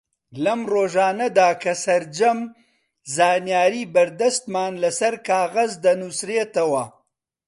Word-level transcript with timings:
لەم 0.43 0.61
ڕۆژانەدا 0.73 1.49
کە 1.63 1.73
سەرجەم 1.83 2.39
زانیاری 3.15 3.83
بەردەستمان 3.93 4.73
لەسەر 4.83 5.13
کاغەز 5.29 5.71
دەنووسرێنەوە 5.83 6.85